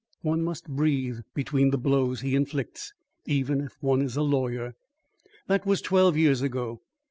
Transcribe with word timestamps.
One 0.23 0.41
must 0.41 0.67
breathe 0.67 1.19
between 1.35 1.69
the 1.69 1.77
blows 1.77 2.21
he 2.21 2.33
inflicts, 2.33 2.95
even 3.27 3.61
if 3.61 3.77
one 3.83 4.01
is 4.01 4.15
a 4.17 4.23
lawyer. 4.23 4.73
"That 5.45 5.63
was 5.67 5.79
twelve 5.79 6.17
years 6.17 6.41
ago. 6.41 6.81